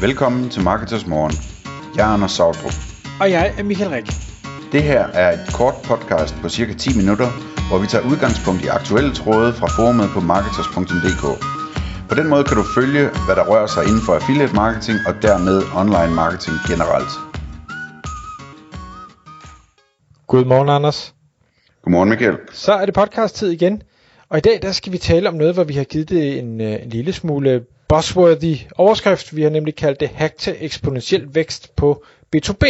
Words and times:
Velkommen 0.00 0.50
til 0.50 0.62
Marketers 0.62 1.06
Morgen. 1.06 1.34
Jeg 1.96 2.08
er 2.08 2.12
Anders 2.14 2.32
Sautrup. 2.32 2.76
Og 3.20 3.30
jeg 3.30 3.54
er 3.58 3.62
Michael 3.62 3.90
Rik. 3.90 4.08
Det 4.72 4.82
her 4.82 5.02
er 5.22 5.28
et 5.32 5.44
kort 5.58 5.74
podcast 5.84 6.34
på 6.42 6.48
cirka 6.48 6.72
10 6.72 6.96
minutter, 7.00 7.28
hvor 7.68 7.78
vi 7.82 7.86
tager 7.86 8.04
udgangspunkt 8.10 8.60
i 8.64 8.68
aktuelle 8.78 9.12
tråde 9.14 9.52
fra 9.52 9.66
forumet 9.76 10.08
på 10.14 10.20
marketers.dk. 10.20 11.24
På 12.08 12.14
den 12.14 12.26
måde 12.32 12.44
kan 12.44 12.56
du 12.56 12.64
følge, 12.78 13.02
hvad 13.26 13.34
der 13.38 13.44
rører 13.50 13.66
sig 13.74 13.82
inden 13.88 14.02
for 14.06 14.12
affiliate 14.18 14.54
marketing 14.54 14.98
og 15.08 15.14
dermed 15.26 15.56
online 15.82 16.14
marketing 16.22 16.56
generelt. 16.70 17.12
Godmorgen, 20.26 20.68
Anders. 20.68 21.14
Godmorgen 21.82 22.08
Michael. 22.08 22.36
Så 22.52 22.72
er 22.80 22.84
det 22.86 22.94
podcast-tid 22.94 23.50
igen. 23.58 23.82
Og 24.28 24.38
i 24.38 24.44
dag 24.48 24.56
der 24.62 24.72
skal 24.72 24.92
vi 24.92 24.98
tale 24.98 25.28
om 25.28 25.34
noget, 25.34 25.54
hvor 25.54 25.64
vi 25.64 25.74
har 25.74 25.84
givet 25.84 26.08
det 26.08 26.38
en, 26.38 26.60
øh, 26.60 26.82
en 26.82 26.88
lille 26.88 27.12
smule 27.12 27.64
buzzworthy 27.88 28.56
overskrift. 28.76 29.36
Vi 29.36 29.42
har 29.42 29.50
nemlig 29.50 29.76
kaldt 29.76 30.00
det 30.00 30.08
hack 30.14 30.38
til 30.38 30.56
eksponentiel 30.60 31.34
vækst 31.34 31.76
på 31.76 32.04
B2B. 32.36 32.64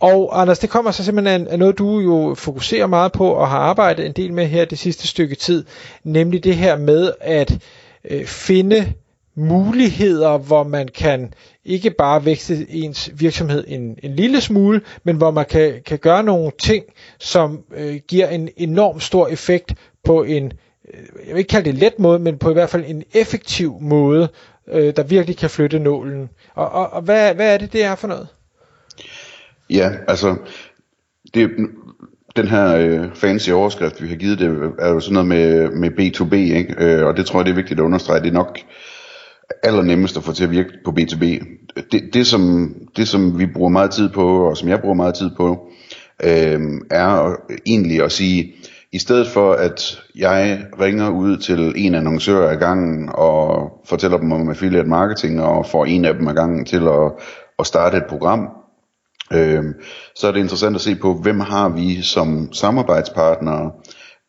Og 0.00 0.40
Anders, 0.40 0.58
det 0.58 0.70
kommer 0.70 0.90
så 0.90 1.04
simpelthen 1.04 1.48
af 1.48 1.58
noget, 1.58 1.78
du 1.78 1.98
jo 2.00 2.34
fokuserer 2.38 2.86
meget 2.86 3.12
på 3.12 3.28
og 3.28 3.48
har 3.48 3.58
arbejdet 3.58 4.06
en 4.06 4.12
del 4.12 4.32
med 4.32 4.46
her 4.46 4.64
det 4.64 4.78
sidste 4.78 5.06
stykke 5.08 5.34
tid, 5.34 5.64
nemlig 6.04 6.44
det 6.44 6.56
her 6.56 6.76
med 6.76 7.12
at 7.20 7.58
øh, 8.10 8.24
finde 8.26 8.92
muligheder, 9.36 10.38
hvor 10.38 10.62
man 10.62 10.88
kan 10.88 11.34
ikke 11.64 11.90
bare 11.90 12.24
vækste 12.24 12.66
ens 12.70 13.10
virksomhed 13.14 13.64
en, 13.68 13.98
en 14.02 14.16
lille 14.16 14.40
smule, 14.40 14.80
men 15.04 15.16
hvor 15.16 15.30
man 15.30 15.44
kan, 15.44 15.82
kan 15.86 15.98
gøre 15.98 16.22
nogle 16.22 16.50
ting, 16.62 16.84
som 17.18 17.64
øh, 17.76 17.96
giver 18.08 18.28
en 18.28 18.48
enorm 18.56 19.00
stor 19.00 19.28
effekt 19.28 19.74
på 20.04 20.22
en, 20.22 20.44
øh, 20.44 20.50
Øh, 20.94 21.26
jeg 21.26 21.34
vil 21.34 21.38
ikke 21.38 21.48
kalde 21.48 21.72
det 21.72 21.78
let 21.78 21.98
måde, 21.98 22.18
men 22.18 22.38
på 22.38 22.50
i 22.50 22.52
hvert 22.52 22.70
fald 22.70 22.84
en 22.86 23.02
effektiv 23.14 23.76
måde, 23.80 24.28
øh, 24.72 24.96
der 24.96 25.02
virkelig 25.02 25.36
kan 25.36 25.50
flytte 25.50 25.78
nålen. 25.78 26.28
Og, 26.54 26.70
og, 26.70 26.92
og 26.92 27.02
hvad, 27.02 27.34
hvad 27.34 27.54
er 27.54 27.58
det, 27.58 27.72
det 27.72 27.84
er 27.84 27.94
for 27.94 28.08
noget? 28.08 28.28
Ja, 29.70 29.90
altså, 30.08 30.36
det, 31.34 31.50
den 32.36 32.48
her 32.48 32.76
øh, 32.76 33.14
fancy 33.14 33.50
overskrift, 33.50 34.02
vi 34.02 34.08
har 34.08 34.16
givet 34.16 34.38
det, 34.38 34.72
er 34.78 34.88
jo 34.88 35.00
sådan 35.00 35.14
noget 35.14 35.28
med, 35.28 35.70
med 35.70 35.90
B2B, 35.90 36.34
ikke? 36.34 36.74
Øh, 36.78 37.06
og 37.06 37.16
det 37.16 37.26
tror 37.26 37.38
jeg, 37.38 37.46
det 37.46 37.50
er 37.52 37.56
vigtigt 37.56 37.80
at 37.80 37.84
understrege. 37.84 38.20
Det 38.20 38.28
er 38.28 38.32
nok 38.32 38.58
allernemmest 39.62 40.16
at 40.16 40.22
få 40.22 40.32
til 40.32 40.44
at 40.44 40.50
virke 40.50 40.70
på 40.84 40.94
B2B. 41.00 41.24
Det, 41.92 42.10
det, 42.12 42.26
som, 42.26 42.74
det 42.96 43.08
som 43.08 43.38
vi 43.38 43.46
bruger 43.46 43.68
meget 43.68 43.90
tid 43.90 44.08
på, 44.08 44.48
og 44.48 44.56
som 44.56 44.68
jeg 44.68 44.80
bruger 44.80 44.94
meget 44.94 45.14
tid 45.14 45.30
på, 45.36 45.72
øh, 46.24 46.60
er 46.90 47.36
egentlig 47.66 48.02
at 48.02 48.12
sige, 48.12 48.54
i 48.92 48.98
stedet 48.98 49.28
for 49.28 49.52
at 49.52 50.02
jeg 50.14 50.66
ringer 50.80 51.10
ud 51.10 51.36
til 51.36 51.72
en 51.76 51.94
annoncør 51.94 52.48
ad 52.48 52.56
gangen 52.56 53.10
og 53.14 53.70
fortæller 53.86 54.18
dem 54.18 54.32
om 54.32 54.48
affiliate 54.48 54.88
marketing 54.88 55.42
og 55.42 55.66
får 55.66 55.84
en 55.84 56.04
af 56.04 56.14
dem 56.14 56.28
ad 56.28 56.34
gangen 56.34 56.64
til 56.64 56.88
at, 56.88 57.12
at 57.58 57.66
starte 57.66 57.96
et 57.96 58.06
program, 58.08 58.48
øh, 59.32 59.64
så 60.14 60.28
er 60.28 60.32
det 60.32 60.40
interessant 60.40 60.74
at 60.74 60.80
se 60.80 60.94
på, 60.94 61.14
hvem 61.14 61.40
har 61.40 61.68
vi 61.68 62.02
som 62.02 62.52
samarbejdspartnere 62.52 63.70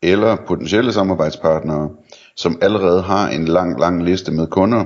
eller 0.01 0.35
potentielle 0.47 0.94
samarbejdspartnere, 0.94 1.89
som 2.35 2.59
allerede 2.61 3.01
har 3.01 3.29
en 3.29 3.45
lang, 3.45 3.79
lang 3.79 4.03
liste 4.03 4.31
med 4.31 4.47
kunder, 4.47 4.85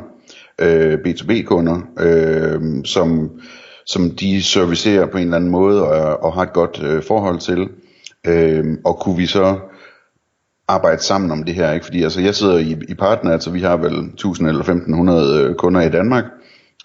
øh, 0.62 0.94
B2B-kunder, 0.94 1.82
øh, 2.00 2.62
som, 2.86 3.32
som 3.86 4.12
de 4.12 4.44
servicerer 4.44 5.06
på 5.06 5.18
en 5.18 5.24
eller 5.24 5.36
anden 5.36 5.52
måde 5.52 5.84
og, 5.88 6.24
og 6.24 6.34
har 6.34 6.42
et 6.42 6.54
godt 6.54 6.84
øh, 6.84 7.04
forhold 7.04 7.40
til. 7.40 7.70
Øh, 8.28 8.66
og 8.86 9.00
kunne 9.00 9.18
vi 9.18 9.26
så 9.26 9.60
arbejde 10.68 11.04
sammen 11.04 11.32
om 11.32 11.44
det 11.44 11.56
her, 11.56 11.72
ikke? 11.72 11.86
Fordi 11.86 12.04
altså, 12.04 12.22
jeg 12.22 12.36
sidder 12.36 12.58
i, 12.58 12.78
i 12.90 12.94
partner, 12.94 13.32
altså 13.32 13.52
vi 13.52 13.62
har 13.62 13.78
vel 13.78 14.00
1000 14.00 14.48
eller 14.48 14.62
1500 14.62 15.44
øh, 15.44 15.56
kunder 15.56 15.82
i 15.82 15.90
Danmark, 15.90 16.24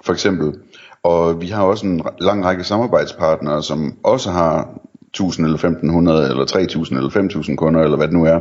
for 0.05 0.13
eksempel. 0.13 0.55
Og 1.03 1.41
vi 1.41 1.47
har 1.47 1.63
også 1.63 1.87
en 1.87 2.03
lang 2.21 2.45
række 2.45 2.65
samarbejdspartnere, 2.65 3.63
som 3.63 3.99
også 4.05 4.31
har 4.31 4.81
1000 5.09 5.47
eller 5.47 5.55
1500 5.55 6.31
eller 6.31 6.45
3000 6.45 6.99
eller 6.99 7.11
5000 7.11 7.57
kunder, 7.57 7.83
eller 7.83 7.97
hvad 7.97 8.07
det 8.07 8.17
nu 8.17 8.25
er. 8.25 8.41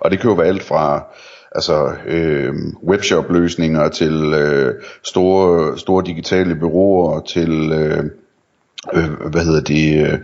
Og 0.00 0.10
det 0.10 0.20
kan 0.20 0.30
jo 0.30 0.36
være 0.36 0.46
alt 0.46 0.62
fra 0.62 1.04
altså 1.52 1.92
øh, 2.06 2.54
webshop-løsninger 2.88 3.88
til 3.88 4.34
øh, 4.34 4.74
store, 5.04 5.78
store 5.78 6.02
digitale 6.06 6.56
bureauer 6.56 7.20
til 7.20 7.72
øh, 7.72 8.04
øh, 8.94 9.30
hvad 9.30 9.44
hedder 9.44 9.60
det, 9.60 10.06
øh, 10.06 10.18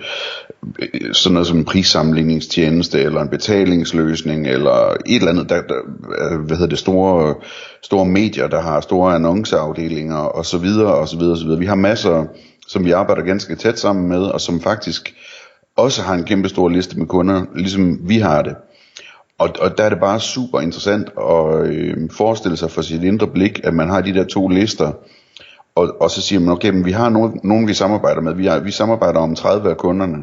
sådan 1.12 1.34
noget 1.34 1.46
som 1.46 1.58
en 1.58 1.64
prissammenligningstjeneste, 1.64 3.02
eller 3.02 3.20
en 3.20 3.28
betalingsløsning, 3.28 4.46
eller 4.46 4.90
et 5.06 5.16
eller 5.16 5.30
andet, 5.30 5.48
der, 5.48 5.62
der, 5.62 5.78
øh, 6.20 6.40
hvad 6.40 6.56
hedder 6.56 6.70
det, 6.70 6.78
store, 6.78 7.34
store 7.82 8.06
medier, 8.06 8.48
der 8.48 8.60
har 8.60 8.80
store 8.80 9.14
annonceafdelinger, 9.14 10.16
og 10.16 10.46
så 10.46 10.58
videre, 10.58 10.94
og 10.94 11.08
så 11.08 11.18
videre, 11.18 11.32
og 11.32 11.38
så 11.38 11.44
videre. 11.44 11.58
Vi 11.58 11.66
har 11.66 11.74
masser, 11.74 12.24
som 12.68 12.84
vi 12.84 12.90
arbejder 12.90 13.22
ganske 13.22 13.56
tæt 13.56 13.78
sammen 13.78 14.08
med, 14.08 14.22
og 14.22 14.40
som 14.40 14.60
faktisk 14.60 15.14
også 15.76 16.02
har 16.02 16.14
en 16.14 16.24
kæmpe 16.24 16.48
stor 16.48 16.68
liste 16.68 16.98
med 16.98 17.06
kunder, 17.06 17.44
ligesom 17.54 17.98
vi 18.08 18.18
har 18.18 18.42
det. 18.42 18.56
Og, 19.38 19.50
og 19.60 19.78
der 19.78 19.84
er 19.84 19.88
det 19.88 20.00
bare 20.00 20.20
super 20.20 20.60
interessant 20.60 21.08
at 21.30 21.66
øh, 21.66 22.10
forestille 22.10 22.56
sig 22.56 22.70
for 22.70 22.82
sit 22.82 23.02
indre 23.02 23.26
blik, 23.26 23.60
at 23.64 23.74
man 23.74 23.88
har 23.88 24.00
de 24.00 24.14
der 24.14 24.24
to 24.24 24.48
lister, 24.48 24.92
og, 25.76 26.00
og 26.00 26.10
så 26.10 26.22
siger 26.22 26.40
man, 26.40 26.48
okay, 26.48 26.70
men 26.70 26.84
vi 26.84 26.92
har 26.92 27.08
nogen, 27.08 27.40
nogen 27.44 27.68
vi 27.68 27.74
samarbejder 27.74 28.20
med. 28.20 28.34
Vi, 28.34 28.46
har, 28.46 28.58
vi 28.60 28.70
samarbejder 28.70 29.20
om 29.20 29.34
30 29.34 29.70
af 29.70 29.76
kunderne. 29.76 30.18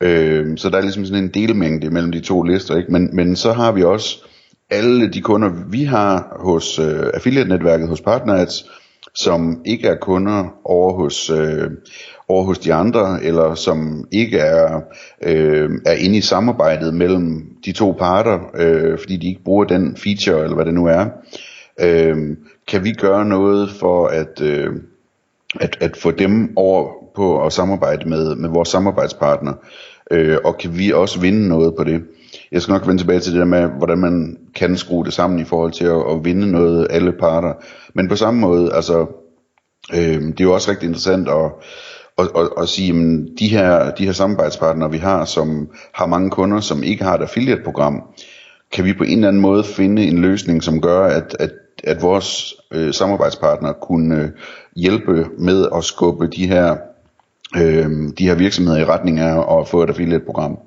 Øh, 0.00 0.58
så 0.58 0.70
der 0.70 0.76
er 0.76 0.82
ligesom 0.82 1.04
sådan 1.04 1.24
en 1.24 1.34
delmængde 1.34 1.90
mellem 1.90 2.12
de 2.12 2.20
to 2.20 2.42
lister. 2.42 2.76
Ikke? 2.76 2.92
Men, 2.92 3.10
men 3.12 3.36
så 3.36 3.52
har 3.52 3.72
vi 3.72 3.82
også 3.82 4.24
alle 4.70 5.12
de 5.12 5.20
kunder, 5.20 5.50
vi 5.70 5.84
har 5.84 6.36
hos 6.40 6.78
øh, 6.78 7.06
affiliate-netværket, 7.14 7.88
hos 7.88 8.00
Partners, 8.00 8.70
som 9.14 9.62
ikke 9.64 9.88
er 9.88 9.96
kunder 9.96 10.44
over 10.64 10.92
hos, 10.92 11.30
øh, 11.30 11.70
over 12.28 12.44
hos 12.44 12.58
de 12.58 12.74
andre, 12.74 13.22
eller 13.22 13.54
som 13.54 14.04
ikke 14.12 14.38
er, 14.38 14.80
øh, 15.22 15.70
er 15.86 15.92
inde 15.92 16.16
i 16.16 16.20
samarbejdet 16.20 16.94
mellem 16.94 17.46
de 17.64 17.72
to 17.72 17.96
parter, 17.98 18.38
øh, 18.54 18.98
fordi 18.98 19.16
de 19.16 19.28
ikke 19.28 19.44
bruger 19.44 19.64
den 19.64 19.96
feature, 19.96 20.42
eller 20.42 20.54
hvad 20.54 20.64
det 20.64 20.74
nu 20.74 20.86
er. 20.86 21.06
Øh, 21.80 22.36
kan 22.68 22.84
vi 22.84 22.92
gøre 22.92 23.24
noget 23.24 23.70
for 23.70 24.06
at, 24.06 24.40
øh, 24.40 24.72
at, 25.60 25.76
at 25.80 25.96
få 25.96 26.10
dem 26.10 26.52
over 26.56 26.92
på 27.14 27.44
at 27.46 27.52
samarbejde 27.52 28.08
med, 28.08 28.34
med 28.34 28.48
vores 28.48 28.68
samarbejdspartner, 28.68 29.52
øh, 30.10 30.38
og 30.44 30.58
kan 30.58 30.78
vi 30.78 30.92
også 30.92 31.20
vinde 31.20 31.48
noget 31.48 31.74
på 31.76 31.84
det. 31.84 32.02
Jeg 32.52 32.62
skal 32.62 32.72
nok 32.72 32.86
vende 32.86 33.02
tilbage 33.02 33.20
til 33.20 33.32
det 33.32 33.38
der 33.38 33.46
med, 33.46 33.68
hvordan 33.78 33.98
man 33.98 34.38
kan 34.54 34.76
skrue 34.76 35.04
det 35.04 35.12
sammen 35.12 35.38
i 35.38 35.44
forhold 35.44 35.72
til 35.72 35.84
at, 35.84 36.02
at 36.10 36.24
vinde 36.24 36.52
noget 36.52 36.86
alle 36.90 37.12
parter. 37.12 37.52
Men 37.94 38.08
på 38.08 38.16
samme 38.16 38.40
måde, 38.40 38.72
altså, 38.72 39.06
øh, 39.94 40.22
det 40.22 40.40
er 40.40 40.44
jo 40.44 40.54
også 40.54 40.70
rigtig 40.70 40.86
interessant 40.86 41.28
at, 41.28 41.50
at, 42.18 42.28
at, 42.36 42.48
at 42.58 42.68
sige, 42.68 42.90
at 42.90 43.38
de 43.38 43.48
her, 43.48 43.90
de 43.90 44.04
her 44.04 44.12
samarbejdspartnere, 44.12 44.90
vi 44.90 44.98
har, 44.98 45.24
som 45.24 45.68
har 45.94 46.06
mange 46.06 46.30
kunder, 46.30 46.60
som 46.60 46.82
ikke 46.82 47.04
har 47.04 47.14
et 47.14 47.22
affiliate-program, 47.22 48.02
kan 48.72 48.84
vi 48.84 48.92
på 48.92 49.04
en 49.04 49.18
eller 49.18 49.28
anden 49.28 49.42
måde 49.42 49.64
finde 49.64 50.04
en 50.04 50.18
løsning, 50.18 50.62
som 50.62 50.80
gør, 50.80 51.06
at, 51.06 51.36
at 51.40 51.50
at 51.86 52.02
vores 52.02 52.54
øh, 52.72 52.94
samarbejdspartnere 52.94 53.74
kunne 53.82 54.22
øh, 54.22 54.28
hjælpe 54.76 55.26
med 55.38 55.66
at 55.76 55.84
skubbe 55.84 56.26
de 56.26 56.46
her, 56.46 56.76
øh, 57.56 57.90
de 58.18 58.26
her 58.26 58.34
virksomheder 58.34 58.80
i 58.80 58.84
retning 58.84 59.20
af 59.20 59.58
at 59.60 59.68
få 59.68 59.82
et 59.82 59.88
affiliate-program. 59.88 60.58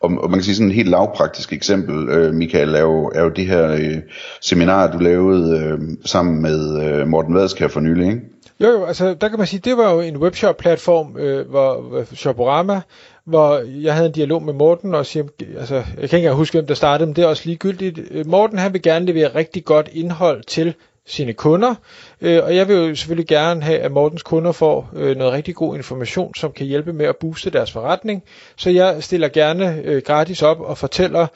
Og, 0.00 0.10
og 0.22 0.30
man 0.30 0.38
kan 0.38 0.42
sige 0.42 0.54
sådan 0.54 0.68
et 0.68 0.74
helt 0.74 0.88
lavpraktisk 0.88 1.52
eksempel, 1.52 2.08
øh, 2.08 2.34
Michael, 2.34 2.74
er 2.74 2.80
jo, 2.80 3.10
er 3.14 3.22
jo 3.22 3.28
det 3.28 3.46
her 3.46 3.72
øh, 3.72 3.98
seminar, 4.40 4.92
du 4.92 4.98
lavede 4.98 5.58
øh, 5.58 5.78
sammen 6.04 6.42
med 6.42 6.84
øh, 6.84 7.06
Morten 7.08 7.34
Vadskær 7.34 7.68
for 7.68 7.80
nylig, 7.80 8.06
ikke? 8.06 8.20
Jo, 8.60 8.68
jo, 8.68 8.84
altså 8.84 9.14
der 9.14 9.28
kan 9.28 9.38
man 9.38 9.46
sige, 9.46 9.60
det 9.64 9.76
var 9.76 9.92
jo 9.92 10.00
en 10.00 10.16
webshop-platform, 10.16 11.16
øh, 11.18 11.48
hvor, 11.48 11.80
hvor 11.80 12.14
Shoporama, 12.14 12.80
hvor 13.24 13.62
jeg 13.82 13.94
havde 13.94 14.06
en 14.06 14.12
dialog 14.12 14.42
med 14.42 14.52
Morten 14.52 14.94
og 14.94 15.06
siger, 15.06 15.24
altså 15.58 15.74
jeg 15.74 15.84
kan 15.94 16.02
ikke 16.02 16.16
engang 16.16 16.36
huske, 16.36 16.58
hvem 16.58 16.66
der 16.66 16.74
startede, 16.74 17.06
men 17.06 17.16
det 17.16 17.24
er 17.24 17.28
også 17.28 17.42
ligegyldigt. 17.46 18.00
Øh, 18.10 18.26
Morten 18.26 18.58
han 18.58 18.72
vil 18.72 18.82
gerne 18.82 19.06
levere 19.06 19.34
rigtig 19.34 19.64
godt 19.64 19.88
indhold 19.92 20.42
til 20.42 20.74
sine 21.06 21.32
kunder, 21.32 21.74
øh, 22.20 22.44
og 22.44 22.56
jeg 22.56 22.68
vil 22.68 22.76
jo 22.76 22.94
selvfølgelig 22.94 23.26
gerne 23.26 23.62
have, 23.62 23.78
at 23.78 23.92
Mortens 23.92 24.22
kunder 24.22 24.52
får 24.52 24.90
øh, 24.96 25.16
noget 25.16 25.32
rigtig 25.32 25.54
god 25.54 25.76
information, 25.76 26.34
som 26.34 26.52
kan 26.52 26.66
hjælpe 26.66 26.92
med 26.92 27.06
at 27.06 27.16
booste 27.16 27.50
deres 27.50 27.72
forretning, 27.72 28.22
så 28.56 28.70
jeg 28.70 29.02
stiller 29.02 29.28
gerne 29.28 29.82
øh, 29.84 30.02
gratis 30.02 30.42
op 30.42 30.60
og 30.60 30.78
fortæller, 30.78 31.26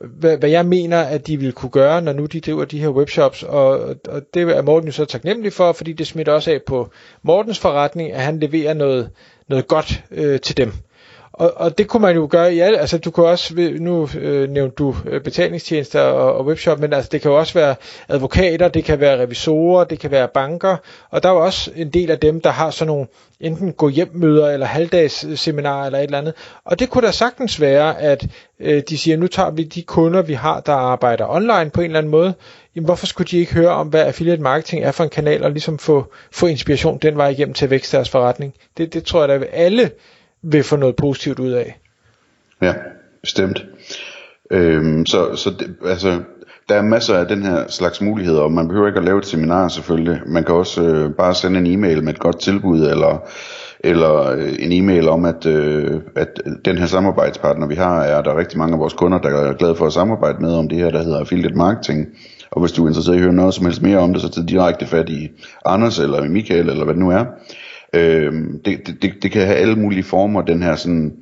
hvad, 0.00 0.36
hvad 0.36 0.50
jeg 0.50 0.66
mener, 0.66 1.00
at 1.00 1.26
de 1.26 1.36
vil 1.36 1.52
kunne 1.52 1.70
gøre, 1.70 2.02
når 2.02 2.12
nu 2.12 2.26
de 2.26 2.40
driver 2.40 2.64
de 2.64 2.78
her 2.78 2.88
webshops, 2.88 3.42
og, 3.42 3.70
og 4.08 4.22
det 4.34 4.42
er 4.42 4.62
Morten 4.62 4.88
jo 4.88 4.92
så 4.92 5.04
taknemmelig 5.04 5.52
for, 5.52 5.72
fordi 5.72 5.92
det 5.92 6.06
smitter 6.06 6.32
også 6.32 6.50
af 6.50 6.62
på 6.66 6.90
Mortens 7.22 7.58
forretning, 7.58 8.12
at 8.12 8.20
han 8.20 8.40
leverer 8.40 8.74
noget, 8.74 9.10
noget 9.48 9.68
godt 9.68 10.04
øh, 10.10 10.40
til 10.40 10.56
dem. 10.56 10.72
Og, 11.32 11.52
og 11.56 11.78
det 11.78 11.88
kunne 11.88 12.00
man 12.00 12.14
jo 12.16 12.28
gøre 12.30 12.54
i 12.54 12.58
alle, 12.60 12.78
altså 12.78 12.98
du 12.98 13.10
kan 13.10 13.24
også, 13.24 13.54
nu 13.80 14.08
øh, 14.18 14.50
nævnte 14.50 14.74
du 14.74 14.94
øh, 15.06 15.20
betalingstjenester 15.22 16.00
og, 16.00 16.34
og 16.34 16.46
webshop, 16.46 16.80
men 16.80 16.92
altså 16.92 17.08
det 17.12 17.20
kan 17.20 17.30
jo 17.30 17.38
også 17.38 17.54
være 17.54 17.74
advokater, 18.08 18.68
det 18.68 18.84
kan 18.84 19.00
være 19.00 19.22
revisorer, 19.22 19.84
det 19.84 19.98
kan 19.98 20.10
være 20.10 20.28
banker, 20.28 20.76
og 21.10 21.22
der 21.22 21.28
er 21.28 21.32
jo 21.32 21.44
også 21.44 21.70
en 21.76 21.90
del 21.90 22.10
af 22.10 22.18
dem, 22.18 22.40
der 22.40 22.50
har 22.50 22.70
sådan 22.70 22.86
nogle 22.86 23.06
enten 23.40 23.72
gå 23.72 23.88
hjem 23.88 24.10
møder 24.14 24.50
eller 24.50 24.66
halvdags 24.66 25.40
seminarer 25.40 25.86
eller 25.86 25.98
et 25.98 26.04
eller 26.04 26.18
andet. 26.18 26.34
Og 26.64 26.78
det 26.78 26.90
kunne 26.90 27.06
da 27.06 27.12
sagtens 27.12 27.60
være, 27.60 28.00
at 28.00 28.26
øh, 28.60 28.82
de 28.88 28.98
siger, 28.98 29.16
nu 29.16 29.26
tager 29.26 29.50
vi 29.50 29.62
de 29.62 29.82
kunder, 29.82 30.22
vi 30.22 30.34
har, 30.34 30.60
der 30.60 30.72
arbejder 30.72 31.26
online 31.28 31.70
på 31.70 31.80
en 31.80 31.84
eller 31.84 31.98
anden 31.98 32.10
måde. 32.10 32.34
Jamen, 32.76 32.84
hvorfor 32.84 33.06
skulle 33.06 33.28
de 33.28 33.38
ikke 33.38 33.54
høre 33.54 33.70
om, 33.70 33.88
hvad 33.88 34.00
affiliate 34.00 34.42
marketing 34.42 34.84
er 34.84 34.92
for 34.92 35.04
en 35.04 35.10
kanal, 35.10 35.44
og 35.44 35.50
ligesom 35.50 35.78
få, 35.78 36.12
få 36.32 36.46
inspiration 36.46 36.98
den 36.98 37.16
vej 37.16 37.28
igennem 37.28 37.54
til 37.54 37.64
at 37.64 37.70
vækste 37.70 37.96
deres 37.96 38.10
forretning? 38.10 38.54
Det, 38.76 38.94
det 38.94 39.04
tror 39.04 39.26
jeg 39.26 39.40
da 39.40 39.46
alle 39.52 39.90
vil 40.42 40.62
få 40.62 40.76
noget 40.76 40.96
positivt 40.96 41.38
ud 41.38 41.50
af. 41.50 41.80
Ja, 42.62 42.74
bestemt. 43.22 43.66
Øhm, 44.50 45.06
så 45.06 45.36
så 45.36 45.50
det, 45.50 45.74
altså, 45.84 46.20
der 46.68 46.74
er 46.74 46.82
masser 46.82 47.14
af 47.14 47.26
den 47.26 47.42
her 47.42 47.64
slags 47.68 48.00
muligheder, 48.00 48.40
og 48.40 48.52
man 48.52 48.68
behøver 48.68 48.86
ikke 48.86 48.98
at 48.98 49.04
lave 49.04 49.18
et 49.18 49.26
seminar 49.26 49.68
selvfølgelig. 49.68 50.20
Man 50.26 50.44
kan 50.44 50.54
også 50.54 50.82
øh, 50.82 51.10
bare 51.14 51.34
sende 51.34 51.58
en 51.58 51.66
e-mail 51.66 52.04
med 52.04 52.12
et 52.12 52.18
godt 52.18 52.40
tilbud, 52.40 52.80
eller, 52.80 53.28
eller 53.80 54.30
øh, 54.30 54.52
en 54.58 54.72
e-mail 54.72 55.08
om, 55.08 55.24
at, 55.24 55.46
øh, 55.46 56.00
at 56.16 56.28
den 56.64 56.78
her 56.78 56.86
samarbejdspartner, 56.86 57.66
vi 57.66 57.74
har, 57.74 58.02
er 58.02 58.22
der 58.22 58.38
rigtig 58.38 58.58
mange 58.58 58.74
af 58.74 58.80
vores 58.80 58.92
kunder, 58.92 59.18
der 59.18 59.28
er 59.28 59.52
glade 59.52 59.76
for 59.76 59.86
at 59.86 59.92
samarbejde 59.92 60.38
med 60.40 60.54
om 60.54 60.68
det 60.68 60.78
her, 60.78 60.90
der 60.90 61.02
hedder 61.02 61.18
affiliate 61.18 61.54
marketing. 61.54 62.06
Og 62.50 62.60
hvis 62.60 62.72
du 62.72 62.84
er 62.84 62.88
interesseret 62.88 63.14
i 63.14 63.18
at 63.18 63.22
høre 63.22 63.32
noget 63.32 63.54
som 63.54 63.64
helst 63.64 63.82
mere 63.82 63.98
om 63.98 64.12
det, 64.12 64.22
så 64.22 64.28
tag 64.28 64.44
direkte 64.48 64.86
fat 64.86 65.08
i 65.08 65.30
Anders 65.64 65.98
eller 65.98 66.24
i 66.24 66.28
Michael, 66.28 66.68
eller 66.68 66.84
hvad 66.84 66.94
det 66.94 67.02
nu 67.02 67.10
er. 67.10 67.24
Øh, 67.94 68.32
det, 68.64 68.96
det, 69.02 69.12
det 69.22 69.30
kan 69.30 69.46
have 69.46 69.56
alle 69.56 69.76
mulige 69.76 70.02
former, 70.02 70.42
den 70.42 70.62
her 70.62 70.76
sådan 70.76 71.12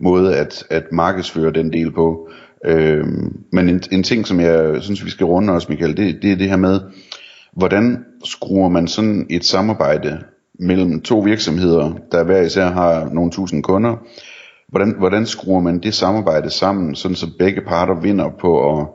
måde 0.00 0.36
at, 0.36 0.64
at 0.70 0.92
markedsføre 0.92 1.52
den 1.52 1.72
del 1.72 1.92
på. 1.92 2.28
Øh, 2.64 3.04
men 3.52 3.68
en, 3.68 3.82
en 3.92 4.02
ting, 4.02 4.26
som 4.26 4.40
jeg 4.40 4.82
synes, 4.82 5.04
vi 5.04 5.10
skal 5.10 5.26
runde 5.26 5.52
også, 5.52 5.66
Michael, 5.70 5.96
det, 5.96 6.18
det 6.22 6.32
er 6.32 6.36
det 6.36 6.48
her 6.48 6.56
med, 6.56 6.80
hvordan 7.52 8.04
skruer 8.24 8.68
man 8.68 8.88
sådan 8.88 9.26
et 9.30 9.44
samarbejde 9.44 10.18
mellem 10.58 11.00
to 11.00 11.18
virksomheder, 11.18 11.92
der 12.12 12.24
hver 12.24 12.40
især 12.40 12.70
har 12.70 13.08
nogle 13.12 13.30
tusind 13.30 13.62
kunder, 13.62 13.96
hvordan, 14.68 14.94
hvordan 14.98 15.26
skruer 15.26 15.60
man 15.60 15.78
det 15.78 15.94
samarbejde 15.94 16.50
sammen, 16.50 16.94
sådan 16.94 17.14
så 17.14 17.26
begge 17.38 17.60
parter 17.60 18.00
vinder 18.00 18.30
på 18.40 18.78
at 18.78 18.86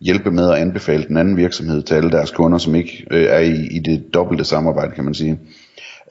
hjælpe 0.00 0.30
med 0.30 0.50
at 0.50 0.58
anbefale 0.58 1.04
den 1.08 1.16
anden 1.16 1.36
virksomhed 1.36 1.82
til 1.82 1.94
alle 1.94 2.10
deres 2.10 2.30
kunder, 2.30 2.58
som 2.58 2.74
ikke 2.74 3.06
øh, 3.10 3.24
er 3.24 3.38
i, 3.38 3.66
i 3.70 3.78
det 3.78 4.14
dobbelte 4.14 4.44
samarbejde, 4.44 4.92
kan 4.94 5.04
man 5.04 5.14
sige. 5.14 5.38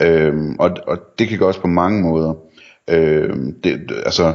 Øhm, 0.02 0.56
og, 0.60 0.72
og 0.88 0.98
det 1.20 1.28
kan 1.28 1.40
gøres 1.40 1.58
på 1.58 1.68
mange 1.68 2.02
måder. 2.02 2.34
Øhm, 2.88 3.56
det, 3.64 3.92
altså, 4.06 4.34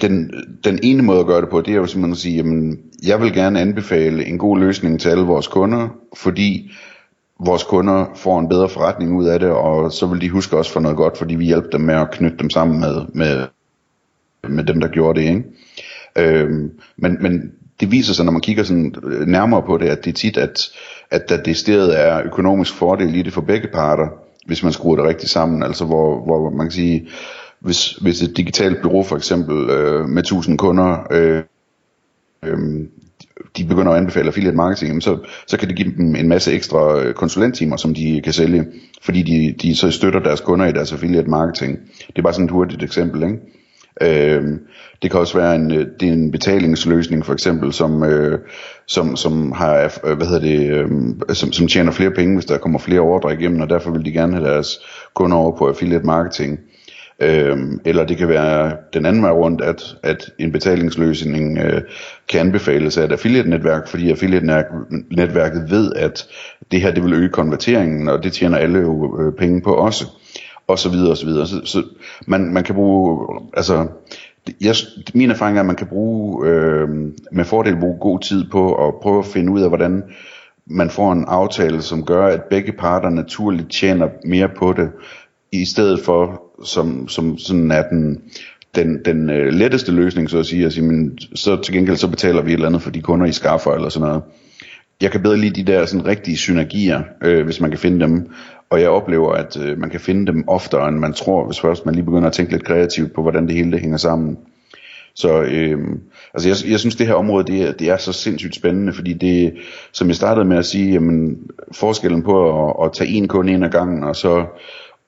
den, 0.00 0.30
den 0.64 0.78
ene 0.82 1.02
måde 1.02 1.20
at 1.20 1.26
gøre 1.26 1.40
det 1.40 1.48
på, 1.48 1.60
det 1.60 1.72
er 1.72 1.76
jo 1.76 1.86
simpelthen 1.86 2.12
at 2.12 2.18
sige, 2.18 2.36
jamen, 2.36 2.78
jeg 3.06 3.20
vil 3.20 3.32
gerne 3.32 3.60
anbefale 3.60 4.24
en 4.24 4.38
god 4.38 4.58
løsning 4.58 5.00
til 5.00 5.08
alle 5.08 5.24
vores 5.24 5.48
kunder, 5.48 5.88
fordi 6.16 6.70
vores 7.40 7.62
kunder 7.64 8.04
får 8.14 8.38
en 8.38 8.48
bedre 8.48 8.68
forretning 8.68 9.16
ud 9.16 9.26
af 9.26 9.38
det, 9.38 9.50
og 9.50 9.92
så 9.92 10.06
vil 10.06 10.20
de 10.20 10.30
huske 10.30 10.56
os 10.56 10.70
for 10.70 10.80
noget 10.80 10.96
godt, 10.96 11.18
fordi 11.18 11.34
vi 11.34 11.44
hjælper 11.44 11.70
dem 11.70 11.80
med 11.80 11.94
at 11.94 12.10
knytte 12.10 12.36
dem 12.38 12.50
sammen 12.50 12.80
med, 12.80 13.02
med, 13.12 13.46
med 14.48 14.64
dem, 14.64 14.80
der 14.80 14.88
gjorde 14.88 15.20
det. 15.20 15.28
Ikke? 15.28 15.44
Øhm, 16.16 16.70
men, 16.96 17.16
men 17.20 17.52
det 17.80 17.90
viser 17.90 18.14
sig, 18.14 18.24
når 18.24 18.32
man 18.32 18.40
kigger 18.40 18.62
sådan 18.62 18.94
øh, 19.04 19.26
nærmere 19.26 19.62
på 19.62 19.78
det, 19.78 19.88
at 19.88 20.04
det 20.04 20.10
er 20.10 20.14
tit, 20.14 20.36
at, 20.36 20.58
at 21.10 21.28
der 21.28 21.42
det 21.42 21.68
er 22.00 22.22
økonomisk 22.24 22.74
fordel 22.74 23.14
i 23.14 23.22
det 23.22 23.32
for 23.32 23.40
begge 23.40 23.68
parter 23.68 24.25
hvis 24.46 24.62
man 24.62 24.72
skruer 24.72 24.96
det 24.96 25.04
rigtigt 25.04 25.30
sammen, 25.30 25.62
altså 25.62 25.84
hvor, 25.84 26.24
hvor 26.24 26.50
man 26.50 26.66
kan 26.66 26.72
sige, 26.72 27.08
hvis, 27.60 27.90
hvis 27.90 28.22
et 28.22 28.36
digitalt 28.36 28.82
bureau 28.82 29.02
for 29.02 29.16
eksempel 29.16 29.70
øh, 29.70 30.08
med 30.08 30.22
1000 30.22 30.58
kunder, 30.58 31.06
øh, 31.10 31.42
øh, 32.42 32.58
de 33.56 33.64
begynder 33.64 33.92
at 33.92 33.98
anbefale 33.98 34.26
affiliate 34.26 34.56
marketing, 34.56 35.02
så, 35.02 35.18
så 35.46 35.58
kan 35.58 35.68
det 35.68 35.76
give 35.76 35.92
dem 35.96 36.14
en 36.14 36.28
masse 36.28 36.52
ekstra 36.52 37.00
øh, 37.00 37.14
konsulenttimer, 37.14 37.76
som 37.76 37.94
de 37.94 38.20
kan 38.24 38.32
sælge, 38.32 38.66
fordi 39.02 39.22
de, 39.22 39.54
de 39.62 39.76
så 39.76 39.90
støtter 39.90 40.20
deres 40.20 40.40
kunder 40.40 40.66
i 40.66 40.72
deres 40.72 40.92
affiliate 40.92 41.30
marketing. 41.30 41.78
Det 42.06 42.18
er 42.18 42.22
bare 42.22 42.32
sådan 42.32 42.44
et 42.44 42.50
hurtigt 42.50 42.82
eksempel, 42.82 43.22
ikke? 43.22 43.38
Øh, 44.00 44.44
det 45.02 45.10
kan 45.10 45.20
også 45.20 45.38
være 45.38 45.54
en, 45.54 45.72
øh, 45.72 45.86
det 46.00 46.08
er 46.08 46.12
en 46.12 46.30
betalingsløsning 46.30 47.26
for 47.26 47.32
eksempel, 47.32 47.72
som, 47.72 48.04
øh, 48.04 48.38
som, 48.86 49.16
som 49.16 49.52
har, 49.52 50.00
øh, 50.04 50.16
hvad 50.16 50.26
hedder 50.26 50.40
det, 50.40 50.70
øh, 50.70 50.88
som, 51.34 51.52
som 51.52 51.68
tjener 51.68 51.92
flere 51.92 52.10
penge, 52.10 52.34
hvis 52.34 52.44
der 52.44 52.58
kommer 52.58 52.78
flere 52.78 53.00
ordre 53.00 53.34
igennem, 53.34 53.60
og 53.60 53.70
derfor 53.70 53.90
vil 53.90 54.04
de 54.04 54.12
gerne 54.12 54.32
have 54.32 54.48
deres 54.48 54.78
kunder 55.14 55.36
over 55.36 55.56
på 55.56 55.68
affiliate 55.68 56.06
marketing. 56.06 56.58
Øhm, 57.20 57.80
eller 57.84 58.04
det 58.04 58.16
kan 58.16 58.28
være 58.28 58.76
den 58.92 59.06
anden 59.06 59.22
vej 59.22 59.30
rundt, 59.30 59.60
at, 59.60 59.96
at 60.02 60.30
en 60.38 60.52
betalingsløsning 60.52 61.58
øh, 61.58 61.82
kan 62.28 62.40
anbefales 62.40 62.98
af 62.98 63.04
et 63.04 63.12
affiliate-netværk, 63.12 63.88
fordi 63.88 64.10
affiliate-netværket 64.10 65.70
ved, 65.70 65.92
at 65.96 66.26
det 66.70 66.80
her 66.80 66.90
det 66.90 67.04
vil 67.04 67.12
øge 67.12 67.28
konverteringen, 67.28 68.08
og 68.08 68.24
det 68.24 68.32
tjener 68.32 68.58
alle 68.58 68.78
jo 68.78 69.20
øh, 69.20 69.32
penge 69.32 69.60
på 69.60 69.74
også 69.74 70.06
og 70.68 70.78
så 70.78 70.88
videre 70.88 71.10
og 71.10 71.16
så 71.16 71.26
videre. 71.26 71.46
Så, 71.46 71.60
så 71.64 71.82
man, 72.26 72.52
man 72.52 72.64
kan 72.64 72.74
bruge, 72.74 73.26
altså, 73.56 73.86
jeg, 74.60 74.74
min 75.14 75.30
erfaring 75.30 75.56
er, 75.56 75.60
at 75.60 75.66
man 75.66 75.76
kan 75.76 75.86
bruge, 75.86 76.46
øh, 76.48 76.88
med 77.32 77.44
fordel 77.44 77.76
bruge 77.76 77.98
god 78.00 78.20
tid 78.20 78.44
på 78.50 78.88
at 78.88 78.94
prøve 79.02 79.18
at 79.18 79.26
finde 79.26 79.52
ud 79.52 79.60
af, 79.60 79.68
hvordan 79.68 80.02
man 80.66 80.90
får 80.90 81.12
en 81.12 81.24
aftale, 81.28 81.82
som 81.82 82.04
gør, 82.04 82.26
at 82.26 82.42
begge 82.50 82.72
parter 82.72 83.10
naturligt 83.10 83.70
tjener 83.70 84.08
mere 84.24 84.48
på 84.48 84.72
det, 84.72 84.90
i 85.52 85.64
stedet 85.64 86.00
for, 86.00 86.42
som, 86.64 87.08
som 87.08 87.38
sådan 87.38 87.70
er 87.70 87.88
den, 87.88 88.22
den, 88.74 89.04
den 89.04 89.30
øh, 89.30 89.52
letteste 89.52 89.92
løsning, 89.92 90.30
så 90.30 90.38
at 90.38 90.46
sige, 90.46 90.66
at 90.66 90.72
sige 90.72 90.84
men, 90.84 91.18
så 91.34 91.62
til 91.62 91.74
gengæld 91.74 91.96
så 91.96 92.08
betaler 92.08 92.42
vi 92.42 92.50
et 92.50 92.54
eller 92.54 92.66
andet 92.66 92.82
for 92.82 92.90
de 92.90 93.02
kunder, 93.02 93.26
I 93.26 93.32
skaffer, 93.32 93.72
eller 93.72 93.88
sådan 93.88 94.08
noget. 94.08 94.22
Jeg 95.00 95.10
kan 95.10 95.22
bedre 95.22 95.36
lide 95.36 95.62
de 95.62 95.72
der 95.72 95.86
sådan 95.86 96.06
rigtige 96.06 96.36
synergier, 96.36 97.02
øh, 97.22 97.44
hvis 97.44 97.60
man 97.60 97.70
kan 97.70 97.78
finde 97.78 98.00
dem, 98.00 98.30
og 98.70 98.80
jeg 98.80 98.90
oplever, 98.90 99.32
at 99.32 99.56
øh, 99.60 99.78
man 99.78 99.90
kan 99.90 100.00
finde 100.00 100.32
dem 100.32 100.44
oftere, 100.48 100.88
end 100.88 100.96
man 100.96 101.12
tror, 101.12 101.46
hvis 101.46 101.60
først 101.60 101.86
man 101.86 101.94
lige 101.94 102.04
begynder 102.04 102.26
at 102.26 102.32
tænke 102.32 102.52
lidt 102.52 102.64
kreativt 102.64 103.12
på, 103.12 103.22
hvordan 103.22 103.46
det 103.46 103.54
hele 103.54 103.72
det 103.72 103.80
hænger 103.80 103.96
sammen. 103.96 104.38
Så 105.14 105.42
øh, 105.42 105.78
altså 106.34 106.48
jeg, 106.48 106.70
jeg 106.70 106.80
synes, 106.80 106.96
det 106.96 107.06
her 107.06 107.14
område, 107.14 107.52
det 107.52 107.62
er, 107.62 107.72
det 107.72 107.88
er 107.88 107.96
så 107.96 108.12
sindssygt 108.12 108.54
spændende, 108.54 108.92
fordi 108.92 109.12
det, 109.12 109.54
som 109.92 110.08
jeg 110.08 110.16
startede 110.16 110.44
med 110.44 110.56
at 110.56 110.66
sige, 110.66 110.92
jamen, 110.92 111.36
forskellen 111.72 112.22
på 112.22 112.66
at, 112.68 112.86
at 112.86 112.92
tage 112.92 113.10
en 113.10 113.28
kunde 113.28 113.52
ind 113.52 113.64
ad 113.64 113.70
gangen, 113.70 114.04
og 114.04 114.16
så 114.16 114.46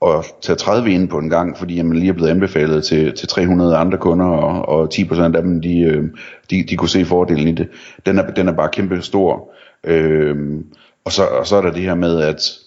at 0.07 0.33
tage 0.43 0.57
30 0.57 0.91
ind 0.91 1.09
på 1.09 1.19
en 1.19 1.31
gang, 1.31 1.59
fordi 1.59 1.83
man 1.83 1.97
lige 1.97 2.09
er 2.09 2.13
blevet 2.13 2.31
anbefalet 2.31 2.85
til, 2.85 3.13
til 3.15 3.29
300 3.29 3.77
andre 3.77 3.99
kunder, 3.99 4.27
og, 4.27 4.69
og 4.69 4.89
10% 4.95 5.23
af 5.23 5.43
dem, 5.43 5.63
de, 5.63 5.81
øh, 5.81 6.05
de, 6.51 6.65
de 6.71 6.77
kunne 6.77 6.89
se 6.89 7.05
fordelen 7.05 7.49
i 7.49 7.53
det. 7.53 7.69
Den 8.07 8.19
er, 8.19 8.31
den 8.31 8.49
er 8.49 8.53
bare 8.53 8.69
kæmpe 8.73 9.03
stor. 9.03 9.51
Øh, 9.85 10.37
og, 11.05 11.13
så, 11.13 11.25
og 11.25 11.47
så 11.47 11.57
er 11.57 11.61
der 11.61 11.73
det 11.73 11.83
her 11.83 11.95
med, 11.95 12.21
at 12.21 12.59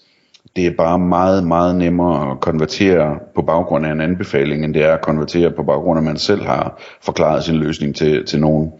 det 0.56 0.66
er 0.66 0.70
bare 0.78 0.98
meget, 0.98 1.46
meget 1.46 1.76
nemmere 1.76 2.30
at 2.30 2.40
konvertere 2.40 3.18
på 3.34 3.42
baggrund 3.42 3.86
af 3.86 3.92
en 3.92 4.00
anbefaling, 4.00 4.64
end 4.64 4.74
det 4.74 4.84
er 4.84 4.94
at 4.94 5.00
konvertere 5.00 5.50
på 5.50 5.62
baggrund 5.62 5.98
af, 5.98 6.00
at 6.00 6.06
man 6.06 6.16
selv 6.16 6.42
har 6.42 6.82
forklaret 7.02 7.44
sin 7.44 7.54
løsning 7.54 7.96
til, 7.96 8.26
til 8.26 8.40
nogen. 8.40 8.72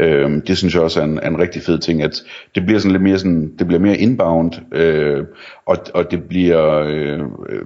Øh, 0.00 0.42
det 0.46 0.58
synes 0.58 0.74
jeg 0.74 0.82
også 0.82 1.00
er 1.00 1.04
en, 1.04 1.20
en 1.26 1.38
rigtig 1.38 1.62
fed 1.62 1.78
ting, 1.78 2.02
at 2.02 2.22
det 2.54 2.66
bliver 2.66 2.78
sådan 2.78 2.92
lidt 2.92 3.02
mere 3.02 3.18
sådan, 3.18 3.52
det 3.58 3.66
bliver 3.66 3.80
mere 3.80 3.96
inbound, 3.96 4.52
øh, 4.72 5.24
og, 5.66 5.76
og 5.94 6.10
det 6.10 6.22
bliver 6.22 6.84
øh, 6.86 7.20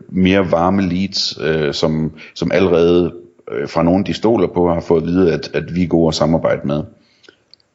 mere 0.09 0.53
varme 0.53 0.83
leads, 0.83 1.39
øh, 1.43 1.75
som, 1.75 2.13
som 2.35 2.51
allerede 2.55 3.13
øh, 3.53 3.69
fra 3.69 3.83
nogen 3.83 4.07
de 4.07 4.15
stoler 4.15 4.49
på 4.49 4.69
har 4.69 4.81
fået 4.81 5.03
at 5.03 5.07
vide, 5.07 5.33
at, 5.33 5.51
at 5.55 5.75
vi 5.75 5.83
er 5.83 5.89
gode 5.89 6.09
at 6.09 6.15
samarbejde 6.15 6.67
med. 6.67 6.83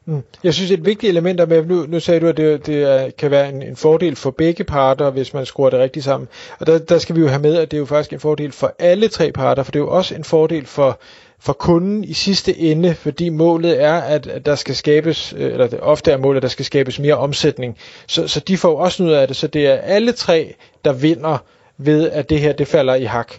Mm. 0.07 0.23
Jeg 0.43 0.53
synes 0.53 0.71
et 0.71 0.85
vigtigt 0.85 1.09
element 1.09 1.39
er 1.39 1.45
med, 1.45 1.65
nu, 1.65 1.85
nu 1.87 1.99
sagde 1.99 2.19
du, 2.19 2.27
at 2.27 2.37
det, 2.37 2.65
det 2.65 2.83
er, 2.83 3.09
kan 3.17 3.31
være 3.31 3.49
en, 3.49 3.61
en 3.61 3.75
fordel 3.75 4.15
for 4.15 4.31
begge 4.31 4.63
parter, 4.63 5.09
hvis 5.09 5.33
man 5.33 5.45
skruer 5.45 5.69
det 5.69 5.79
rigtigt 5.79 6.05
sammen. 6.05 6.27
Og 6.59 6.67
der, 6.67 6.77
der 6.77 6.97
skal 6.97 7.15
vi 7.15 7.21
jo 7.21 7.27
have 7.27 7.41
med, 7.41 7.55
at 7.55 7.71
det 7.71 7.77
er 7.77 7.79
jo 7.79 7.85
faktisk 7.85 8.13
en 8.13 8.19
fordel 8.19 8.51
for 8.51 8.75
alle 8.79 9.07
tre 9.07 9.31
parter, 9.31 9.63
for 9.63 9.71
det 9.71 9.79
er 9.79 9.83
jo 9.83 9.89
også 9.89 10.15
en 10.15 10.23
fordel 10.23 10.65
for, 10.65 10.99
for 11.39 11.53
kunden 11.53 12.03
i 12.03 12.13
sidste 12.13 12.57
ende, 12.57 12.95
fordi 12.95 13.29
målet 13.29 13.83
er, 13.83 13.93
at, 13.93 14.27
at 14.27 14.45
der 14.45 14.55
skal 14.55 14.75
skabes, 14.75 15.33
øh, 15.37 15.51
eller 15.51 15.67
det 15.67 15.79
ofte 15.79 16.11
er 16.11 16.17
målet, 16.17 16.37
at 16.37 16.43
der 16.43 16.49
skal 16.49 16.65
skabes 16.65 16.99
mere 16.99 17.17
omsætning. 17.17 17.77
Så, 18.07 18.27
så 18.27 18.39
de 18.39 18.57
får 18.57 18.79
også 18.79 19.03
noget 19.03 19.17
af 19.17 19.27
det, 19.27 19.35
så 19.35 19.47
det 19.47 19.67
er 19.67 19.73
alle 19.75 20.11
tre, 20.11 20.55
der 20.85 20.93
vinder 20.93 21.37
ved, 21.77 22.11
at 22.11 22.29
det 22.29 22.39
her 22.39 22.53
det 22.53 22.67
falder 22.67 22.95
i 22.95 23.03
hak. 23.03 23.33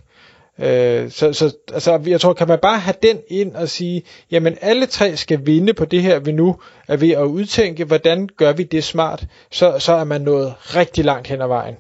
Øh, 0.59 1.11
så, 1.11 1.33
så 1.33 1.57
altså, 1.73 2.01
jeg 2.07 2.21
tror, 2.21 2.33
kan 2.33 2.49
man 2.49 2.59
bare 2.63 2.79
have 2.79 2.95
den 3.03 3.19
ind 3.29 3.55
og 3.55 3.69
sige, 3.69 4.03
jamen 4.31 4.59
alle 4.61 4.87
tre 4.87 5.17
skal 5.17 5.47
vinde 5.47 5.75
på 5.75 5.85
det 5.85 6.03
her, 6.03 6.19
vi 6.19 6.33
nu 6.33 6.57
er 6.89 6.97
ved 6.97 7.11
at 7.11 7.23
udtænke, 7.25 7.85
hvordan 7.85 8.29
gør 8.37 8.53
vi 8.53 8.63
det 8.63 8.85
smart, 8.85 9.27
så, 9.51 9.79
så 9.79 9.93
er 9.93 10.05
man 10.05 10.21
nået 10.21 10.55
rigtig 10.59 11.05
langt 11.05 11.29
hen 11.29 11.41
ad 11.43 11.47
vejen. 11.49 11.77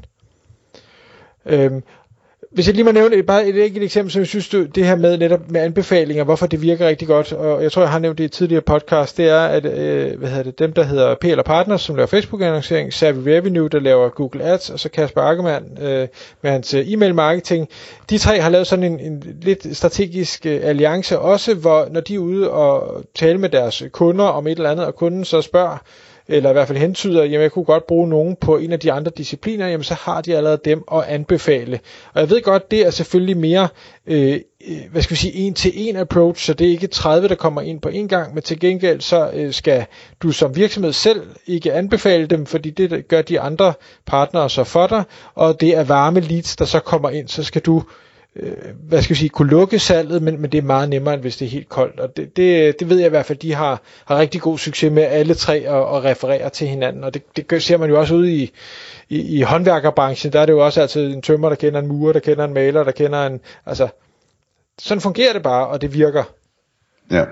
Øh, 1.46 1.70
hvis 2.56 2.66
jeg 2.66 2.74
lige 2.74 2.84
må 2.84 2.90
nævne 2.90 3.16
et, 3.16 3.26
bare 3.26 3.48
et 3.48 3.64
enkelt 3.64 3.84
eksempel, 3.84 4.12
som 4.12 4.20
jeg 4.20 4.26
synes, 4.26 4.48
du, 4.48 4.64
det 4.64 4.86
her 4.86 4.96
med 4.96 5.18
netop 5.18 5.50
med 5.50 5.60
anbefalinger, 5.60 6.24
hvorfor 6.24 6.46
det 6.46 6.62
virker 6.62 6.88
rigtig 6.88 7.08
godt, 7.08 7.32
og 7.32 7.62
jeg 7.62 7.72
tror, 7.72 7.82
jeg 7.82 7.90
har 7.90 7.98
nævnt 7.98 8.18
det 8.18 8.24
i 8.24 8.28
tidligere 8.28 8.62
podcast, 8.62 9.16
det 9.16 9.28
er, 9.28 9.40
at 9.40 9.66
øh, 9.66 10.18
hvad 10.18 10.28
hedder 10.28 10.42
det, 10.42 10.58
dem, 10.58 10.72
der 10.72 10.82
hedder 10.82 11.14
PL 11.14 11.40
Partners, 11.44 11.82
som 11.82 11.96
laver 11.96 12.06
Facebook-annoncering, 12.06 12.94
Savvy 12.94 13.28
Revenue, 13.28 13.68
der 13.68 13.80
laver 13.80 14.08
Google 14.08 14.44
Ads, 14.44 14.70
og 14.70 14.80
så 14.80 14.88
Kasper 14.88 15.22
Ackermann 15.22 15.78
øh, 15.80 16.08
med 16.42 16.50
hans 16.50 16.74
øh, 16.74 16.92
e-mail 16.92 17.14
marketing, 17.14 17.68
de 18.10 18.18
tre 18.18 18.40
har 18.40 18.50
lavet 18.50 18.66
sådan 18.66 18.84
en, 18.84 19.00
en 19.00 19.22
lidt 19.42 19.76
strategisk 19.76 20.46
øh, 20.46 20.60
alliance 20.62 21.18
også, 21.18 21.54
hvor 21.54 21.88
når 21.90 22.00
de 22.00 22.14
er 22.14 22.18
ude 22.18 22.50
og 22.50 23.02
tale 23.14 23.38
med 23.38 23.48
deres 23.48 23.82
kunder 23.92 24.24
om 24.24 24.46
et 24.46 24.56
eller 24.56 24.70
andet, 24.70 24.86
og 24.86 24.94
kunden 24.94 25.24
så 25.24 25.42
spørger, 25.42 25.78
eller 26.28 26.50
i 26.50 26.52
hvert 26.52 26.66
fald 26.66 26.78
hentyder, 26.78 27.22
at 27.22 27.32
jeg 27.32 27.52
kunne 27.52 27.64
godt 27.64 27.86
bruge 27.86 28.08
nogen 28.08 28.36
på 28.40 28.56
en 28.56 28.72
af 28.72 28.80
de 28.80 28.92
andre 28.92 29.10
discipliner, 29.16 29.68
jamen 29.68 29.84
så 29.84 29.94
har 29.94 30.20
de 30.20 30.36
allerede 30.36 30.60
dem 30.64 30.84
at 30.92 31.02
anbefale. 31.02 31.80
Og 32.14 32.20
jeg 32.20 32.30
ved 32.30 32.42
godt, 32.42 32.70
det 32.70 32.86
er 32.86 32.90
selvfølgelig 32.90 33.36
mere, 33.36 33.68
øh, 34.06 34.40
øh 34.68 34.76
hvad 34.90 35.02
skal 35.02 35.14
vi 35.14 35.18
sige, 35.18 35.34
en 35.34 35.54
til 35.54 35.72
en 35.74 35.96
approach, 35.96 36.46
så 36.46 36.54
det 36.54 36.66
er 36.66 36.70
ikke 36.70 36.86
30, 36.86 37.28
der 37.28 37.34
kommer 37.34 37.60
ind 37.60 37.80
på 37.80 37.88
en 37.88 38.08
gang, 38.08 38.34
men 38.34 38.42
til 38.42 38.60
gengæld 38.60 39.00
så 39.00 39.30
øh, 39.34 39.52
skal 39.52 39.86
du 40.22 40.32
som 40.32 40.56
virksomhed 40.56 40.92
selv 40.92 41.22
ikke 41.46 41.72
anbefale 41.72 42.26
dem, 42.26 42.46
fordi 42.46 42.70
det 42.70 43.08
gør 43.08 43.22
de 43.22 43.40
andre 43.40 43.74
partnere 44.06 44.50
så 44.50 44.64
for 44.64 44.86
dig, 44.86 45.04
og 45.34 45.60
det 45.60 45.76
er 45.76 45.84
varme 45.84 46.20
leads, 46.20 46.56
der 46.56 46.64
så 46.64 46.80
kommer 46.80 47.10
ind, 47.10 47.28
så 47.28 47.44
skal 47.44 47.62
du 47.62 47.76
øh, 47.78 48.05
øh, 48.40 48.52
hvad 48.88 49.02
skal 49.02 49.14
jeg 49.14 49.18
sige, 49.18 49.28
kunne 49.28 49.50
lukke 49.50 49.78
salget, 49.78 50.22
men, 50.22 50.40
men 50.40 50.52
det 50.52 50.58
er 50.58 50.62
meget 50.62 50.88
nemmere, 50.88 51.14
end 51.14 51.22
hvis 51.22 51.36
det 51.36 51.46
er 51.46 51.50
helt 51.50 51.68
koldt. 51.68 52.00
Og 52.00 52.16
det, 52.16 52.36
det, 52.36 52.80
det 52.80 52.90
ved 52.90 52.96
jeg 52.96 53.06
i 53.06 53.10
hvert 53.10 53.26
fald, 53.26 53.38
de 53.38 53.54
har, 53.54 53.82
har 54.04 54.18
rigtig 54.18 54.40
god 54.40 54.58
succes 54.58 54.92
med 54.92 55.02
alle 55.02 55.34
tre 55.34 55.54
at, 55.54 55.96
at 55.96 56.04
referere 56.04 56.50
til 56.50 56.68
hinanden, 56.68 57.04
og 57.04 57.14
det, 57.14 57.50
det 57.50 57.62
ser 57.62 57.76
man 57.76 57.90
jo 57.90 58.00
også 58.00 58.14
ude 58.14 58.32
i, 58.32 58.52
i, 59.08 59.38
i 59.38 59.42
håndværkerbranchen, 59.42 60.32
der 60.32 60.40
er 60.40 60.46
det 60.46 60.52
jo 60.52 60.64
også 60.64 60.80
altid 60.80 61.14
en 61.14 61.22
tømmer, 61.22 61.48
der 61.48 61.56
kender 61.56 61.80
en 61.80 61.86
murer, 61.86 62.12
der 62.12 62.20
kender 62.20 62.44
en 62.44 62.54
maler, 62.54 62.84
der 62.84 62.92
kender 62.92 63.26
en, 63.26 63.40
altså, 63.66 63.88
sådan 64.78 65.00
fungerer 65.00 65.32
det 65.32 65.42
bare, 65.42 65.66
og 65.66 65.80
det 65.80 65.94
virker. 65.94 66.24
Ja, 67.10 67.24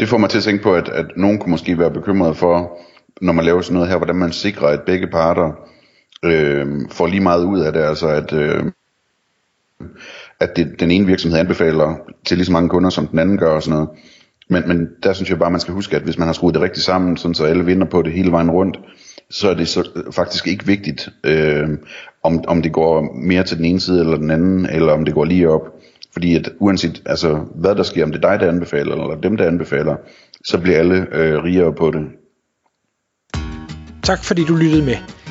det 0.00 0.08
får 0.08 0.18
mig 0.18 0.30
til 0.30 0.38
at 0.38 0.44
tænke 0.44 0.62
på, 0.62 0.74
at, 0.74 0.88
at 0.88 1.06
nogen 1.16 1.38
kunne 1.38 1.50
måske 1.50 1.78
være 1.78 1.90
bekymret 1.90 2.36
for, 2.36 2.78
når 3.20 3.32
man 3.32 3.44
laver 3.44 3.60
sådan 3.60 3.74
noget 3.74 3.88
her, 3.88 3.96
hvordan 3.96 4.16
man 4.16 4.32
sikrer, 4.32 4.68
at 4.68 4.82
begge 4.86 5.06
parter 5.06 5.52
øh, 6.24 6.66
får 6.90 7.06
lige 7.06 7.20
meget 7.20 7.44
ud 7.44 7.60
af 7.60 7.72
det, 7.72 7.80
altså 7.80 8.08
at 8.08 8.32
øh, 8.32 8.64
at 10.40 10.56
det, 10.56 10.80
den 10.80 10.90
ene 10.90 11.06
virksomhed 11.06 11.38
anbefaler 11.38 11.94
til 12.24 12.36
lige 12.36 12.46
så 12.46 12.52
mange 12.52 12.68
kunder, 12.68 12.90
som 12.90 13.06
den 13.06 13.18
anden 13.18 13.38
gør 13.38 13.50
og 13.50 13.62
sådan 13.62 13.74
noget. 13.74 13.88
Men, 14.48 14.68
men 14.68 14.88
der 15.02 15.12
synes 15.12 15.30
jeg 15.30 15.38
bare, 15.38 15.50
man 15.50 15.60
skal 15.60 15.74
huske, 15.74 15.96
at 15.96 16.02
hvis 16.02 16.18
man 16.18 16.28
har 16.28 16.32
skruet 16.32 16.54
det 16.54 16.62
rigtigt 16.62 16.84
sammen, 16.84 17.16
sådan 17.16 17.34
så 17.34 17.44
alle 17.44 17.64
vinder 17.64 17.86
på 17.86 18.02
det 18.02 18.12
hele 18.12 18.32
vejen 18.32 18.50
rundt, 18.50 18.78
så 19.30 19.50
er 19.50 19.54
det 19.54 19.68
så 19.68 19.88
øh, 19.96 20.12
faktisk 20.12 20.46
ikke 20.46 20.66
vigtigt, 20.66 21.08
øh, 21.24 21.68
om, 22.22 22.44
om 22.48 22.62
det 22.62 22.72
går 22.72 23.16
mere 23.26 23.44
til 23.44 23.56
den 23.56 23.64
ene 23.64 23.80
side 23.80 24.00
eller 24.00 24.16
den 24.16 24.30
anden, 24.30 24.66
eller 24.66 24.92
om 24.92 25.04
det 25.04 25.14
går 25.14 25.24
lige 25.24 25.48
op. 25.48 25.66
Fordi 26.12 26.36
at 26.36 26.50
uanset 26.58 27.02
altså, 27.06 27.44
hvad 27.54 27.74
der 27.74 27.82
sker, 27.82 28.04
om 28.04 28.12
det 28.12 28.24
er 28.24 28.30
dig, 28.30 28.40
der 28.40 28.48
anbefaler, 28.48 28.92
eller 28.92 29.20
dem, 29.20 29.36
der 29.36 29.46
anbefaler, 29.46 29.96
så 30.44 30.58
bliver 30.58 30.78
alle 30.78 31.06
øh, 31.12 31.44
rigere 31.44 31.72
på 31.72 31.90
det. 31.90 32.06
Tak 34.02 34.24
fordi 34.24 34.44
du 34.44 34.54
lyttede 34.54 34.84
med. 34.84 35.19